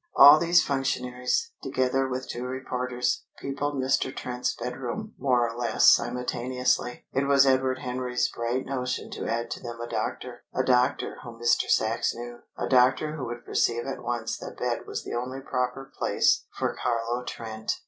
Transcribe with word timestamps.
All 0.15 0.39
these 0.39 0.63
functionaries, 0.65 1.51
together 1.61 2.07
with 2.07 2.27
two 2.27 2.43
reporters, 2.47 3.25
peopled 3.37 3.75
Mr. 3.75 4.11
Trent's 4.11 4.55
bedroom 4.55 5.13
more 5.19 5.47
or 5.47 5.55
less 5.55 5.91
simultaneously. 5.91 7.05
It 7.13 7.25
was 7.27 7.45
Edward 7.45 7.77
Henry's 7.77 8.27
bright 8.27 8.65
notion 8.65 9.11
to 9.11 9.27
add 9.27 9.51
to 9.51 9.59
them 9.61 9.79
a 9.79 9.87
doctor 9.87 10.43
a 10.55 10.63
doctor 10.65 11.17
whom 11.21 11.39
Mr. 11.39 11.69
Sachs 11.69 12.15
knew, 12.15 12.39
a 12.57 12.67
doctor 12.67 13.15
who 13.15 13.25
would 13.25 13.45
perceive 13.45 13.85
at 13.85 14.01
once 14.01 14.39
that 14.39 14.57
bed 14.57 14.87
was 14.87 15.03
the 15.03 15.13
only 15.13 15.39
proper 15.39 15.91
place 15.95 16.45
for 16.57 16.75
Carlo 16.81 17.23
Trent. 17.23 17.73